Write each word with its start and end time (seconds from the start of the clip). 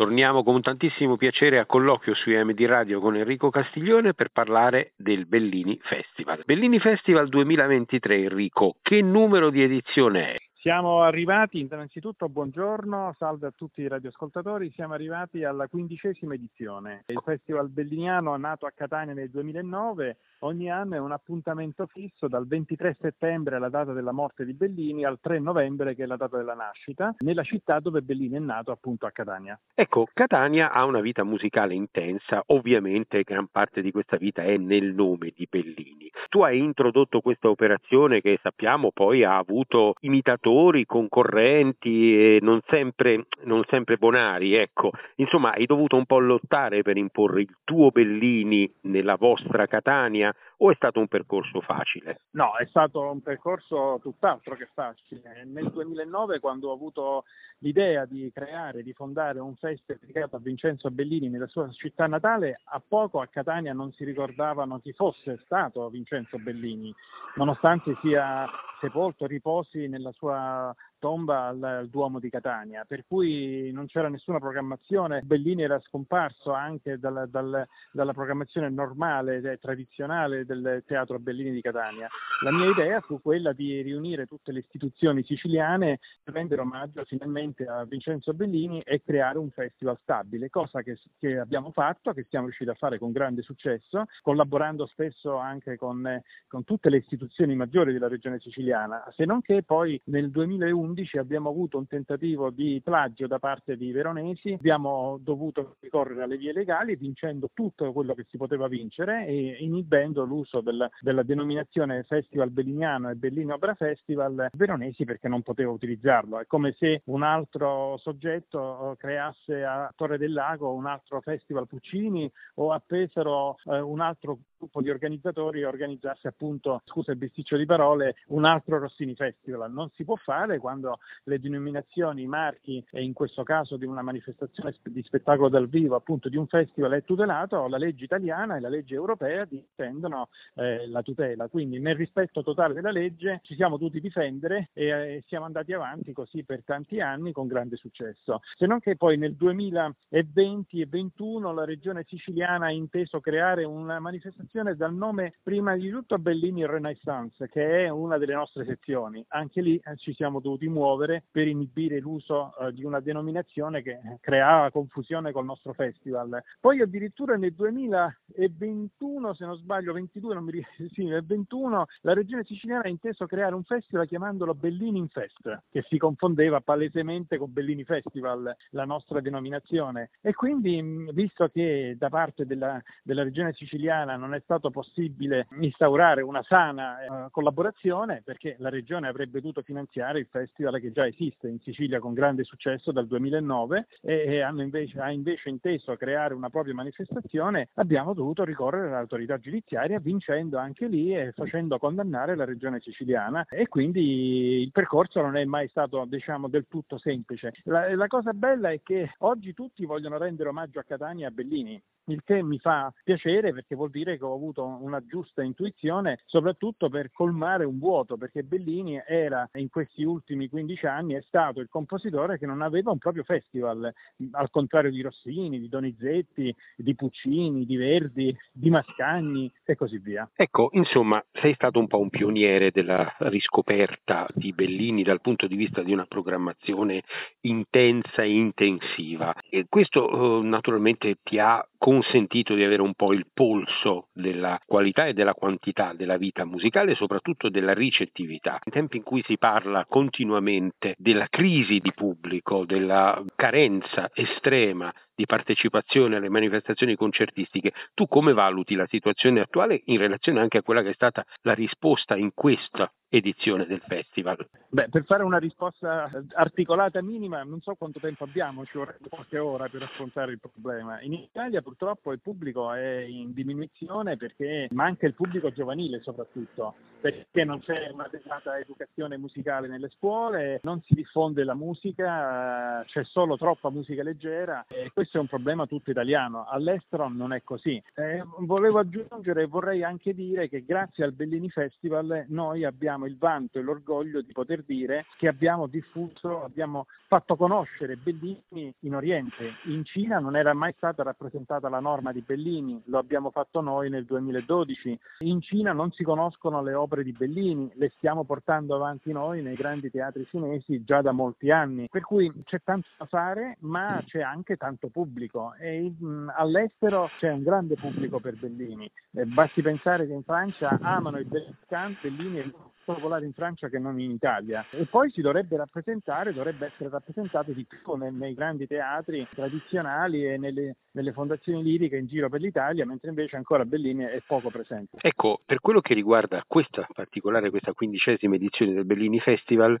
Torniamo 0.00 0.42
con 0.42 0.62
tantissimo 0.62 1.18
piacere 1.18 1.58
a 1.58 1.66
colloquio 1.66 2.14
su 2.14 2.30
EMD 2.30 2.58
Radio 2.64 3.00
con 3.00 3.16
Enrico 3.16 3.50
Castiglione 3.50 4.14
per 4.14 4.30
parlare 4.30 4.94
del 4.96 5.26
Bellini 5.26 5.78
Festival. 5.82 6.40
Bellini 6.46 6.78
Festival 6.78 7.28
2023, 7.28 8.16
Enrico, 8.16 8.76
che 8.80 9.02
numero 9.02 9.50
di 9.50 9.62
edizione 9.62 10.32
è? 10.32 10.49
Siamo 10.62 11.00
arrivati, 11.00 11.58
innanzitutto 11.58 12.28
buongiorno, 12.28 13.14
salve 13.16 13.46
a 13.46 13.50
tutti 13.50 13.80
i 13.80 13.88
radioascoltatori, 13.88 14.70
siamo 14.74 14.92
arrivati 14.92 15.42
alla 15.42 15.68
quindicesima 15.68 16.34
edizione. 16.34 17.04
Il 17.06 17.22
Festival 17.24 17.70
Belliniano 17.70 18.36
nato 18.36 18.66
a 18.66 18.72
Catania 18.74 19.14
nel 19.14 19.30
2009, 19.30 20.18
ogni 20.40 20.70
anno 20.70 20.96
è 20.96 20.98
un 20.98 21.12
appuntamento 21.12 21.86
fisso 21.86 22.28
dal 22.28 22.46
23 22.46 22.98
settembre, 23.00 23.58
la 23.58 23.70
data 23.70 23.94
della 23.94 24.12
morte 24.12 24.44
di 24.44 24.52
Bellini, 24.52 25.02
al 25.02 25.16
3 25.18 25.38
novembre 25.38 25.94
che 25.94 26.02
è 26.02 26.06
la 26.06 26.16
data 26.16 26.36
della 26.36 26.52
nascita, 26.52 27.14
nella 27.20 27.42
città 27.42 27.80
dove 27.80 28.02
Bellini 28.02 28.36
è 28.36 28.40
nato, 28.40 28.70
appunto 28.70 29.06
a 29.06 29.10
Catania. 29.12 29.58
Ecco, 29.72 30.08
Catania 30.12 30.72
ha 30.72 30.84
una 30.84 31.00
vita 31.00 31.24
musicale 31.24 31.72
intensa, 31.72 32.42
ovviamente 32.48 33.22
gran 33.22 33.48
parte 33.50 33.80
di 33.80 33.90
questa 33.90 34.18
vita 34.18 34.42
è 34.42 34.58
nel 34.58 34.92
nome 34.92 35.32
di 35.34 35.46
Bellini. 35.48 36.10
Tu 36.28 36.42
hai 36.42 36.58
introdotto 36.58 37.22
questa 37.22 37.48
operazione 37.48 38.20
che 38.20 38.38
sappiamo 38.42 38.90
poi 38.92 39.24
ha 39.24 39.38
avuto 39.38 39.94
imitatori 40.00 40.49
attori, 40.50 40.84
concorrenti 40.84 42.14
e 42.14 42.38
non 42.42 42.60
sempre, 42.66 43.26
non 43.44 43.62
sempre 43.68 43.96
bonari, 43.96 44.54
ecco. 44.54 44.90
Insomma, 45.16 45.52
hai 45.52 45.66
dovuto 45.66 45.96
un 45.96 46.06
po' 46.06 46.18
lottare 46.18 46.82
per 46.82 46.96
imporre 46.96 47.42
il 47.42 47.56
tuo 47.64 47.90
Bellini 47.90 48.70
nella 48.82 49.16
vostra 49.16 49.66
Catania 49.66 50.34
o 50.62 50.70
è 50.70 50.74
stato 50.74 50.98
un 50.98 51.06
percorso 51.06 51.60
facile? 51.60 52.22
No, 52.32 52.56
è 52.56 52.66
stato 52.66 53.00
un 53.00 53.22
percorso 53.22 53.98
tutt'altro 54.02 54.56
che 54.56 54.68
facile. 54.74 55.44
Nel 55.44 55.70
2009, 55.70 56.40
quando 56.40 56.68
ho 56.68 56.74
avuto 56.74 57.24
l'idea 57.58 58.04
di 58.04 58.30
creare, 58.32 58.82
di 58.82 58.92
fondare 58.92 59.38
un 59.38 59.54
festival 59.56 60.00
dedicato 60.00 60.36
a 60.36 60.40
Vincenzo 60.40 60.90
Bellini 60.90 61.28
nella 61.28 61.46
sua 61.46 61.70
città 61.70 62.06
natale, 62.06 62.60
a 62.64 62.82
poco 62.86 63.20
a 63.20 63.26
Catania 63.28 63.72
non 63.72 63.92
si 63.92 64.04
ricordavano 64.04 64.80
chi 64.80 64.92
fosse 64.92 65.40
stato 65.44 65.88
Vincenzo 65.88 66.38
Bellini, 66.38 66.94
nonostante 67.36 67.96
sia 68.02 68.46
sepolto, 68.80 69.26
riposi 69.26 69.88
nella 69.88 70.12
sua 70.12 70.39
uh, 70.40 70.72
tomba 71.00 71.46
al, 71.46 71.62
al, 71.62 71.88
Duomo 71.88 72.20
di 72.20 72.30
Catania, 72.30 72.84
per 72.86 73.04
cui 73.08 73.72
non 73.72 73.86
c'era 73.86 74.08
nessuna 74.08 74.38
programmazione. 74.38 75.22
Bellini 75.22 75.62
era 75.62 75.80
scomparso 75.80 76.52
anche 76.52 76.98
dal, 76.98 77.26
dal, 77.28 77.66
dalla 77.90 78.12
programmazione 78.12 78.68
normale 78.68 79.38
e 79.38 79.58
tradizionale 79.58 80.44
del 80.44 80.84
Teatro 80.86 81.18
Bellini 81.18 81.50
di 81.50 81.60
Catania. 81.60 82.08
La 82.44 82.52
mia 82.52 82.70
idea 82.70 83.00
fu 83.00 83.20
quella 83.20 83.52
di 83.52 83.80
riunire 83.82 84.26
tutte 84.26 84.52
le 84.52 84.60
istituzioni 84.60 85.24
siciliane 85.24 85.98
per 86.22 86.34
rendere 86.34 86.60
omaggio 86.60 87.04
finalmente 87.04 87.66
a 87.66 87.84
Vincenzo 87.84 88.32
Bellini 88.32 88.80
e 88.82 89.02
creare 89.02 89.38
un 89.38 89.50
festival 89.50 89.98
stabile, 90.02 90.50
cosa 90.50 90.82
che, 90.82 90.98
che 91.18 91.38
abbiamo 91.38 91.72
fatto, 91.72 92.12
che 92.12 92.26
siamo 92.28 92.44
riusciti 92.44 92.70
a 92.70 92.74
fare 92.74 92.98
con 92.98 93.10
grande 93.10 93.42
successo, 93.42 94.04
collaborando 94.22 94.86
spesso 94.86 95.36
anche 95.36 95.76
con, 95.76 96.22
con 96.46 96.64
tutte 96.64 96.90
le 96.90 96.98
istituzioni 96.98 97.56
maggiori 97.56 97.92
della 97.92 98.08
regione 98.08 98.38
siciliana, 98.38 99.10
se 99.16 99.24
non 99.24 99.40
che 99.40 99.62
poi 99.62 100.00
nel 100.04 100.30
2011 100.30 100.89
2011 100.90 101.18
abbiamo 101.18 101.48
avuto 101.48 101.78
un 101.78 101.86
tentativo 101.86 102.50
di 102.50 102.80
plagio 102.82 103.26
da 103.26 103.38
parte 103.38 103.76
di 103.76 103.92
veronesi, 103.92 104.52
abbiamo 104.52 105.18
dovuto 105.20 105.76
ricorrere 105.80 106.22
alle 106.22 106.36
vie 106.36 106.52
legali 106.52 106.96
vincendo 106.96 107.50
tutto 107.52 107.92
quello 107.92 108.14
che 108.14 108.26
si 108.28 108.36
poteva 108.36 108.68
vincere 108.68 109.26
e 109.26 109.56
inibendo 109.60 110.24
l'uso 110.24 110.60
del, 110.60 110.88
della 111.00 111.22
denominazione 111.22 112.02
Festival 112.04 112.50
Belliniano 112.50 113.10
e 113.10 113.14
Bellini 113.14 113.52
Opera 113.52 113.74
Festival 113.74 114.48
veronesi 114.52 115.04
perché 115.04 115.28
non 115.28 115.42
poteva 115.42 115.70
utilizzarlo. 115.70 116.40
È 116.40 116.46
come 116.46 116.74
se 116.78 117.02
un 117.06 117.22
altro 117.22 117.96
soggetto 117.98 118.92
eh, 118.92 118.96
creasse 118.96 119.64
a 119.64 119.92
Torre 119.94 120.18
del 120.18 120.32
Lago 120.32 120.72
un 120.72 120.86
altro 120.86 121.20
Festival 121.20 121.66
Puccini 121.66 122.30
o 122.56 122.72
a 122.72 122.82
Pesaro 122.84 123.56
eh, 123.64 123.80
un 123.80 124.00
altro 124.00 124.38
gruppo 124.60 124.82
di 124.82 124.90
organizzatori 124.90 125.64
organizzasse 125.64 126.28
appunto, 126.28 126.82
scusa 126.84 127.12
il 127.12 127.16
bisticcio 127.16 127.56
di 127.56 127.64
parole, 127.64 128.16
un 128.28 128.44
altro 128.44 128.78
Rossini 128.78 129.14
Festival. 129.14 129.72
Non 129.72 129.90
si 129.94 130.04
può 130.04 130.16
fare 130.16 130.58
quando 130.58 130.98
le 131.24 131.40
denominazioni, 131.40 132.22
i 132.22 132.26
marchi 132.26 132.84
e 132.90 133.02
in 133.02 133.14
questo 133.14 133.42
caso 133.42 133.78
di 133.78 133.86
una 133.86 134.02
manifestazione 134.02 134.74
di 134.82 135.02
spettacolo 135.02 135.48
dal 135.48 135.68
vivo, 135.68 135.96
appunto 135.96 136.28
di 136.28 136.36
un 136.36 136.46
festival 136.46 136.92
è 136.92 137.04
tutelato, 137.04 137.66
la 137.68 137.78
legge 137.78 138.04
italiana 138.04 138.56
e 138.56 138.60
la 138.60 138.68
legge 138.68 138.94
europea 138.94 139.46
difendono 139.46 140.28
eh, 140.56 140.86
la 140.88 141.02
tutela. 141.02 141.48
Quindi 141.48 141.78
nel 141.78 141.96
rispetto 141.96 142.42
totale 142.42 142.74
della 142.74 142.90
legge 142.90 143.40
ci 143.44 143.54
siamo 143.54 143.78
dovuti 143.78 144.00
difendere 144.00 144.68
e 144.74 144.86
eh, 144.86 145.24
siamo 145.26 145.46
andati 145.46 145.72
avanti 145.72 146.12
così 146.12 146.44
per 146.44 146.62
tanti 146.64 147.00
anni 147.00 147.32
con 147.32 147.46
grande 147.46 147.76
successo. 147.76 148.40
Se 148.56 148.66
non 148.66 148.80
che 148.80 148.96
poi 148.96 149.16
nel 149.16 149.34
2020 149.34 149.96
e 150.10 150.24
2021 150.24 151.52
la 151.52 151.64
regione 151.64 152.04
siciliana 152.06 152.66
ha 152.66 152.70
inteso 152.70 153.20
creare 153.20 153.64
una 153.64 153.98
manifestazione 154.00 154.49
associazione 154.50 154.74
dal 154.74 154.94
nome 154.94 155.34
prima 155.42 155.76
di 155.76 155.88
tutto 155.90 156.18
Bellini 156.18 156.66
Renaissance, 156.66 157.48
che 157.48 157.84
è 157.84 157.88
una 157.88 158.18
delle 158.18 158.34
nostre 158.34 158.64
sezioni. 158.64 159.24
Anche 159.28 159.62
lì 159.62 159.76
eh, 159.76 159.96
ci 159.96 160.12
siamo 160.14 160.40
dovuti 160.40 160.68
muovere 160.68 161.22
per 161.30 161.46
inibire 161.46 162.00
l'uso 162.00 162.52
eh, 162.58 162.72
di 162.72 162.84
una 162.84 163.00
denominazione 163.00 163.82
che 163.82 164.00
creava 164.20 164.70
confusione 164.70 165.30
col 165.30 165.44
nostro 165.44 165.72
festival. 165.72 166.42
Poi 166.58 166.80
addirittura 166.80 167.36
nel 167.36 167.54
2021, 167.54 169.34
se 169.34 169.46
non 169.46 169.56
sbaglio, 169.56 169.92
22, 169.92 170.34
non 170.34 170.44
mi 170.44 170.50
ricordo, 170.50 170.88
sì, 170.92 171.04
nel 171.04 171.24
21, 171.24 171.86
la 172.02 172.14
regione 172.14 172.44
siciliana 172.44 172.84
ha 172.84 172.88
inteso 172.88 173.26
creare 173.26 173.54
un 173.54 173.64
festival 173.64 174.08
chiamandolo 174.08 174.54
Bellini 174.54 174.98
in 174.98 175.08
Fest, 175.08 175.62
che 175.70 175.84
si 175.88 175.96
confondeva 175.96 176.60
palesemente 176.60 177.38
con 177.38 177.52
Bellini 177.52 177.84
Festival, 177.84 178.54
la 178.70 178.84
nostra 178.84 179.20
denominazione. 179.20 180.10
E 180.20 180.34
quindi, 180.34 181.08
visto 181.12 181.48
che 181.48 181.94
da 181.96 182.08
parte 182.08 182.46
della, 182.46 182.82
della 183.02 183.22
regione 183.22 183.52
siciliana 183.52 184.16
non 184.16 184.34
è 184.34 184.39
è 184.40 184.42
stato 184.42 184.70
possibile 184.70 185.46
instaurare 185.60 186.22
una 186.22 186.42
sana 186.42 187.26
eh, 187.26 187.30
collaborazione 187.30 188.22
perché 188.24 188.56
la 188.58 188.70
Regione 188.70 189.06
avrebbe 189.06 189.40
dovuto 189.40 189.62
finanziare 189.62 190.18
il 190.18 190.26
festival 190.30 190.80
che 190.80 190.92
già 190.92 191.06
esiste 191.06 191.48
in 191.48 191.60
Sicilia 191.60 192.00
con 192.00 192.14
grande 192.14 192.44
successo 192.44 192.90
dal 192.90 193.06
2009 193.06 193.86
e, 194.00 194.14
e 194.14 194.48
invece, 194.62 195.00
ha 195.00 195.10
invece 195.10 195.48
inteso 195.48 195.94
creare 195.96 196.34
una 196.34 196.50
propria 196.50 196.74
manifestazione, 196.74 197.68
abbiamo 197.74 198.14
dovuto 198.14 198.44
ricorrere 198.44 198.88
all'autorità 198.88 199.38
giudiziaria 199.38 200.00
vincendo 200.00 200.58
anche 200.58 200.86
lì 200.86 201.14
e 201.14 201.32
facendo 201.32 201.78
condannare 201.78 202.34
la 202.34 202.44
Regione 202.44 202.80
siciliana. 202.80 203.46
E 203.48 203.68
quindi 203.68 204.62
il 204.62 204.70
percorso 204.72 205.20
non 205.20 205.36
è 205.36 205.44
mai 205.44 205.68
stato 205.68 206.04
diciamo 206.08 206.48
del 206.48 206.66
tutto 206.68 206.98
semplice. 206.98 207.52
La, 207.64 207.94
la 207.94 208.06
cosa 208.06 208.32
bella 208.32 208.70
è 208.70 208.80
che 208.82 209.14
oggi 209.18 209.52
tutti 209.52 209.84
vogliono 209.84 210.18
rendere 210.18 210.48
omaggio 210.48 210.80
a 210.80 210.84
Catania 210.84 211.26
e 211.26 211.28
a 211.28 211.32
Bellini 211.32 211.80
il 212.06 212.22
che 212.24 212.42
mi 212.42 212.58
fa 212.58 212.92
piacere 213.04 213.52
perché 213.52 213.74
vuol 213.74 213.90
dire 213.90 214.18
che 214.18 214.24
ho 214.24 214.34
avuto 214.34 214.64
una 214.64 215.04
giusta 215.04 215.42
intuizione, 215.42 216.20
soprattutto 216.26 216.88
per 216.88 217.10
colmare 217.12 217.64
un 217.64 217.78
vuoto, 217.78 218.16
perché 218.16 218.42
Bellini 218.42 219.00
era 219.06 219.48
in 219.54 219.68
questi 219.68 220.02
ultimi 220.04 220.48
15 220.48 220.86
anni 220.86 221.14
è 221.14 221.22
stato 221.22 221.60
il 221.60 221.68
compositore 221.68 222.38
che 222.38 222.46
non 222.46 222.62
aveva 222.62 222.90
un 222.90 222.98
proprio 222.98 223.22
festival, 223.22 223.92
al 224.32 224.50
contrario 224.50 224.90
di 224.90 225.02
Rossini, 225.02 225.60
di 225.60 225.68
Donizetti, 225.68 226.54
di 226.76 226.94
Puccini, 226.94 227.64
di 227.64 227.76
Verdi, 227.76 228.36
di 228.52 228.70
Mascagni 228.70 229.50
e 229.64 229.76
così 229.76 229.98
via. 229.98 230.28
Ecco, 230.34 230.70
insomma, 230.72 231.22
sei 231.32 231.54
stato 231.54 231.78
un 231.78 231.86
po' 231.86 232.00
un 232.00 232.10
pioniere 232.10 232.70
della 232.70 233.14
riscoperta 233.18 234.26
di 234.34 234.52
Bellini 234.52 235.02
dal 235.02 235.20
punto 235.20 235.46
di 235.46 235.56
vista 235.56 235.82
di 235.82 235.92
una 235.92 236.06
programmazione 236.06 237.02
intensa 237.42 238.22
e 238.22 238.32
intensiva. 238.32 239.34
E 239.48 239.66
questo 239.68 240.40
eh, 240.40 240.42
naturalmente 240.42 241.18
ti 241.22 241.38
ha 241.38 241.64
consentito 241.80 242.54
di 242.54 242.62
avere 242.62 242.82
un 242.82 242.92
po' 242.92 243.14
il 243.14 243.26
polso 243.32 244.08
della 244.12 244.60
qualità 244.66 245.06
e 245.06 245.14
della 245.14 245.32
quantità 245.32 245.94
della 245.94 246.18
vita 246.18 246.44
musicale 246.44 246.92
e 246.92 246.94
soprattutto 246.94 247.48
della 247.48 247.72
ricettività. 247.72 248.58
In 248.64 248.72
tempi 248.72 248.98
in 248.98 249.02
cui 249.02 249.22
si 249.24 249.38
parla 249.38 249.86
continuamente 249.88 250.94
della 250.98 251.26
crisi 251.28 251.78
di 251.78 251.92
pubblico, 251.94 252.66
della 252.66 253.24
carenza 253.34 254.10
estrema 254.12 254.92
di 255.14 255.24
partecipazione 255.24 256.16
alle 256.16 256.28
manifestazioni 256.28 256.96
concertistiche, 256.96 257.72
tu 257.94 258.06
come 258.06 258.34
valuti 258.34 258.74
la 258.74 258.86
situazione 258.88 259.40
attuale 259.40 259.80
in 259.86 259.98
relazione 259.98 260.40
anche 260.40 260.58
a 260.58 260.62
quella 260.62 260.82
che 260.82 260.90
è 260.90 260.94
stata 260.94 261.24
la 261.42 261.54
risposta 261.54 262.14
in 262.16 262.32
questa 262.34 262.92
edizione 263.10 263.66
del 263.66 263.82
festival? 263.86 264.38
Beh, 264.68 264.88
per 264.88 265.04
fare 265.04 265.22
una 265.22 265.38
risposta 265.38 266.10
articolata 266.34 267.02
minima, 267.02 267.42
non 267.42 267.60
so 267.60 267.74
quanto 267.74 267.98
tempo 268.00 268.24
abbiamo, 268.24 268.64
ci 268.64 268.78
vorrebbe 268.78 269.08
qualche 269.08 269.38
ora 269.38 269.68
per 269.68 269.82
affrontare 269.82 270.32
il 270.32 270.40
problema. 270.40 271.02
In 271.02 271.12
Italia 271.12 271.60
purtroppo 271.70 272.10
il 272.10 272.20
pubblico 272.20 272.72
è 272.72 272.98
in 272.98 273.32
diminuzione 273.32 274.16
perché 274.16 274.66
manca 274.72 275.06
il 275.06 275.14
pubblico 275.14 275.52
giovanile 275.52 276.02
soprattutto, 276.02 276.74
perché 277.00 277.44
non 277.44 277.60
c'è 277.60 277.90
un'adeguata 277.92 278.58
educazione 278.58 279.16
musicale 279.16 279.68
nelle 279.68 279.88
scuole, 279.88 280.58
non 280.64 280.82
si 280.82 280.94
diffonde 280.94 281.44
la 281.44 281.54
musica, 281.54 282.82
c'è 282.86 283.04
solo 283.04 283.36
troppa 283.36 283.70
musica 283.70 284.02
leggera 284.02 284.64
e 284.68 284.90
questo 284.92 285.18
è 285.18 285.20
un 285.20 285.28
problema 285.28 285.66
tutto 285.66 285.92
italiano. 285.92 286.44
All'estero 286.48 287.08
non 287.08 287.32
è 287.32 287.42
così. 287.44 287.80
Eh, 287.94 288.24
volevo 288.38 288.80
aggiungere 288.80 289.42
e 289.42 289.46
vorrei 289.46 289.84
anche 289.84 290.12
dire 290.12 290.48
che 290.48 290.64
grazie 290.64 291.04
al 291.04 291.12
Bellini 291.12 291.50
Festival 291.50 292.24
noi 292.28 292.64
abbiamo 292.64 293.06
il 293.06 293.16
vanto 293.16 293.60
e 293.60 293.62
l'orgoglio 293.62 294.22
di 294.22 294.32
poter 294.32 294.64
dire 294.64 295.06
che 295.16 295.28
abbiamo 295.28 295.68
diffuso, 295.68 296.42
abbiamo 296.42 296.86
fatto 297.10 297.34
conoscere 297.34 297.96
Bellini 297.96 298.72
in 298.82 298.94
Oriente. 298.94 299.56
In 299.64 299.84
Cina 299.84 300.20
non 300.20 300.36
era 300.36 300.54
mai 300.54 300.72
stata 300.76 301.02
rappresentata 301.02 301.68
la 301.68 301.80
norma 301.80 302.12
di 302.12 302.20
Bellini, 302.20 302.80
lo 302.84 302.98
abbiamo 302.98 303.30
fatto 303.30 303.60
noi 303.60 303.90
nel 303.90 304.04
2012. 304.04 304.96
In 305.24 305.40
Cina 305.40 305.72
non 305.72 305.90
si 305.90 306.04
conoscono 306.04 306.62
le 306.62 306.72
opere 306.72 307.02
di 307.02 307.10
Bellini, 307.10 307.68
le 307.74 307.90
stiamo 307.96 308.22
portando 308.22 308.76
avanti 308.76 309.10
noi 309.10 309.42
nei 309.42 309.56
grandi 309.56 309.90
teatri 309.90 310.24
cinesi 310.26 310.84
già 310.84 311.02
da 311.02 311.10
molti 311.10 311.50
anni. 311.50 311.88
Per 311.90 312.02
cui 312.02 312.32
c'è 312.44 312.62
tanto 312.62 312.86
da 312.96 313.06
fare, 313.06 313.56
ma 313.62 314.00
c'è 314.06 314.20
anche 314.20 314.56
tanto 314.56 314.86
pubblico 314.86 315.54
e 315.58 315.92
mh, 315.98 316.32
all'estero 316.36 317.10
c'è 317.18 317.32
un 317.32 317.42
grande 317.42 317.74
pubblico 317.74 318.20
per 318.20 318.36
Bellini. 318.36 318.88
Basti 319.10 319.62
pensare 319.62 320.06
che 320.06 320.12
in 320.12 320.22
Francia 320.22 320.78
amano 320.80 321.18
il 321.18 321.26
Bellini 321.26 322.38
e 322.38 322.52
popolare 322.94 323.24
in 323.24 323.32
Francia 323.32 323.68
che 323.68 323.78
non 323.78 323.98
in 324.00 324.10
Italia 324.10 324.66
e 324.70 324.86
poi 324.86 325.10
si 325.10 325.20
dovrebbe 325.20 325.56
rappresentare, 325.56 326.32
dovrebbe 326.32 326.66
essere 326.66 326.88
rappresentato 326.88 327.52
di 327.52 327.64
più 327.64 327.94
nei, 327.94 328.12
nei 328.12 328.34
grandi 328.34 328.66
teatri 328.66 329.26
tradizionali 329.34 330.26
e 330.26 330.36
nelle, 330.36 330.76
nelle, 330.92 331.12
fondazioni 331.12 331.62
liriche 331.62 331.96
in 331.96 332.06
giro 332.06 332.28
per 332.28 332.40
l'Italia, 332.40 332.86
mentre 332.86 333.08
invece 333.08 333.36
ancora 333.36 333.64
Bellini 333.64 334.04
è 334.04 334.22
poco 334.26 334.50
presente. 334.50 334.98
Ecco, 335.00 335.40
per 335.44 335.60
quello 335.60 335.80
che 335.80 335.94
riguarda 335.94 336.44
questa 336.46 336.86
particolare, 336.92 337.50
questa 337.50 337.72
quindicesima 337.72 338.34
edizione 338.34 338.72
del 338.72 338.84
Bellini 338.84 339.20
Festival, 339.20 339.78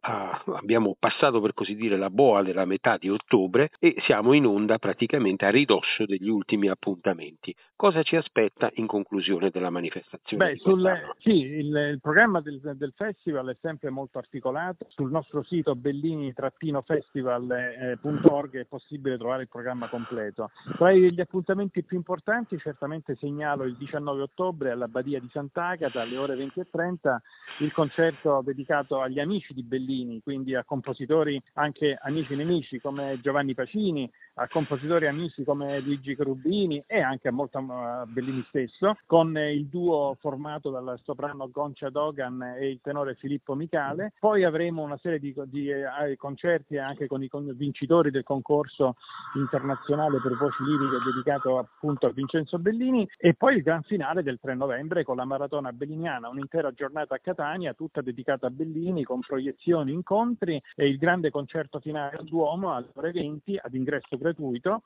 a, 0.00 0.42
abbiamo 0.54 0.96
passato 0.98 1.40
per 1.40 1.54
così 1.54 1.74
dire 1.74 1.96
la 1.96 2.10
boa 2.10 2.42
della 2.42 2.64
metà 2.64 2.96
di 2.96 3.10
ottobre 3.10 3.70
e 3.78 3.94
siamo 4.00 4.32
in 4.32 4.46
onda 4.46 4.78
praticamente 4.78 5.44
a 5.46 5.50
ridosso 5.50 6.04
degli 6.04 6.28
ultimi 6.28 6.68
appuntamenti. 6.68 7.54
Cosa 7.74 8.02
ci 8.02 8.16
aspetta 8.16 8.70
in 8.74 8.86
conclusione 8.86 9.50
della 9.50 9.70
manifestazione? 9.70 10.52
Beh, 10.52 10.58
sul, 10.58 11.14
sì, 11.18 11.42
il, 11.42 11.90
il 11.92 12.00
programma 12.00 12.35
programma 12.36 12.40
del, 12.40 12.60
del, 12.76 12.92
festival 12.94 13.48
è 13.48 13.56
sempre 13.60 13.90
molto 13.90 14.18
articolato. 14.18 14.86
Sul 14.88 15.10
nostro 15.10 15.42
sito 15.42 15.74
bellini-festival.org 15.74 18.58
è 18.58 18.64
possibile 18.64 19.16
trovare 19.16 19.42
il 19.42 19.48
programma 19.48 19.88
completo. 19.88 20.50
Tra 20.76 20.92
gli 20.92 21.20
appuntamenti 21.20 21.82
più 21.82 21.96
importanti 21.96 22.56
certamente 22.58 23.16
segnalo 23.16 23.64
il 23.64 23.74
19 23.76 24.22
ottobre 24.22 24.70
alla 24.70 24.86
Badia 24.88 25.18
di 25.20 25.28
Sant'Agata 25.32 26.02
alle 26.02 26.16
ore 26.16 26.36
20 26.36 26.60
e 26.60 26.66
30 26.70 27.20
il 27.60 27.72
concerto 27.72 28.42
dedicato 28.44 29.00
agli 29.00 29.20
amici 29.20 29.54
di 29.54 29.62
Bellini, 29.62 30.20
quindi 30.22 30.54
a 30.54 30.64
compositori 30.64 31.42
anche 31.54 31.96
amici 32.00 32.34
nemici 32.34 32.78
come 32.80 33.18
Giovanni 33.22 33.54
Pacini, 33.54 34.10
a 34.38 34.48
compositori 34.48 35.06
amici 35.06 35.44
come 35.44 35.80
Luigi 35.80 36.14
Cherubini 36.14 36.82
e 36.86 37.00
anche 37.00 37.28
a, 37.28 37.32
molto, 37.32 37.58
a 37.58 38.04
Bellini 38.06 38.44
stesso, 38.48 38.98
con 39.06 39.36
il 39.36 39.66
duo 39.66 40.16
formato 40.20 40.70
dal 40.70 40.98
soprano 41.02 41.48
Goncia 41.50 41.88
Dogan 41.88 42.42
e 42.58 42.68
il 42.68 42.80
tenore 42.82 43.14
Filippo 43.14 43.54
Micale. 43.54 44.12
Poi 44.18 44.44
avremo 44.44 44.82
una 44.82 44.98
serie 44.98 45.18
di, 45.18 45.34
di 45.46 45.70
eh, 45.70 46.16
concerti 46.16 46.76
anche 46.76 47.06
con 47.06 47.22
i 47.22 47.30
vincitori 47.54 48.10
del 48.10 48.24
concorso 48.24 48.96
internazionale 49.36 50.20
per 50.20 50.36
voci 50.36 50.62
liriche 50.64 51.02
dedicato 51.04 51.58
appunto 51.58 52.06
a 52.06 52.10
Vincenzo 52.10 52.58
Bellini 52.58 53.08
e 53.16 53.34
poi 53.34 53.56
il 53.56 53.62
gran 53.62 53.82
finale 53.82 54.22
del 54.22 54.38
3 54.38 54.54
novembre 54.54 55.02
con 55.02 55.16
la 55.16 55.24
maratona 55.24 55.72
belliniana, 55.72 56.28
un'intera 56.28 56.72
giornata 56.72 57.14
a 57.14 57.18
Catania 57.18 57.72
tutta 57.72 58.02
dedicata 58.02 58.48
a 58.48 58.50
Bellini 58.50 59.02
con 59.02 59.20
proiezioni, 59.20 59.92
incontri 59.92 60.62
e 60.74 60.88
il 60.88 60.98
grande 60.98 61.30
concerto 61.30 61.80
finale 61.80 62.18
al 62.18 62.24
Duomo 62.24 62.74
alle 62.74 62.90
ore 62.94 63.12
20 63.12 63.60
ad 63.62 63.74
ingresso 63.74 64.08
gratuito 64.16 64.24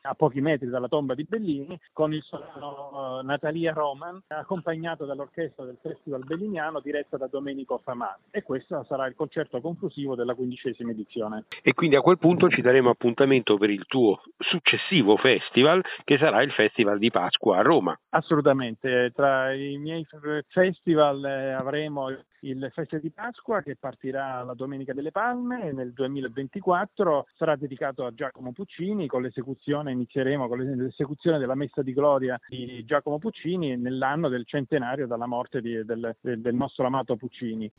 a 0.03 0.15
pochi 0.15 0.41
metri 0.41 0.69
dalla 0.69 0.89
tomba 0.89 1.15
di 1.15 1.25
Bellini 1.29 1.79
con 1.93 2.13
il 2.13 2.23
soprano 2.23 3.21
uh, 3.21 3.25
Natalia 3.25 3.73
Roman 3.73 4.21
accompagnato 4.29 5.05
dall'orchestra 5.05 5.65
del 5.65 5.79
Festival 5.81 6.25
Belliniano 6.25 6.81
diretta 6.81 7.17
da 7.17 7.27
Domenico 7.27 7.79
Famà 7.83 8.19
e 8.31 8.43
questo 8.43 8.85
sarà 8.89 9.07
il 9.07 9.15
concerto 9.15 9.61
conclusivo 9.61 10.15
della 10.15 10.35
quindicesima 10.35 10.91
edizione. 10.91 11.45
E 11.63 11.75
quindi 11.75 11.97
a 11.97 12.01
quel 12.01 12.19
punto 12.19 12.49
ci 12.49 12.61
daremo 12.61 12.91
appuntamento 12.91 13.57
per 13.57 13.71
il 13.71 13.87
tuo 13.87 14.21
successivo 14.39 15.17
festival 15.17 15.83
che 16.05 16.19
sarà 16.19 16.43
il 16.43 16.53
Festival 16.53 16.99
di 16.99 17.11
Pasqua 17.11 17.59
a 17.59 17.63
Roma. 17.63 17.99
Assolutamente, 18.11 19.13
tra 19.15 19.53
i 19.53 19.77
miei 19.79 20.07
festival 20.49 21.25
eh, 21.25 21.53
avremo 21.53 22.11
il 22.41 22.71
Festival 22.73 23.03
di 23.03 23.11
Pasqua 23.11 23.61
che 23.63 23.77
partirà 23.77 24.43
la 24.43 24.55
Domenica 24.55 24.93
delle 24.93 25.11
Palme 25.11 25.73
nel 25.73 25.93
2024 25.93 27.27
sarà 27.37 27.57
dedicato 27.57 28.05
a 28.07 28.15
Giacomo 28.15 28.53
Puccini 28.53 29.07
con 29.07 29.23
l'esecuzione, 29.31 29.93
inizieremo 29.93 30.49
con 30.49 30.59
l'esecuzione 30.59 31.39
della 31.39 31.55
Messa 31.55 31.83
di 31.83 31.93
Gloria 31.93 32.39
di 32.49 32.85
Giacomo 32.85 33.19
Puccini 33.19 33.77
nell'anno 33.77 34.29
del 34.29 34.45
centenario 34.45 35.07
dalla 35.07 35.27
morte 35.27 35.61
di, 35.61 35.85
del, 35.85 36.15
del 36.21 36.55
nostro 36.55 36.87
amato 36.87 37.17
Puccini. 37.17 37.71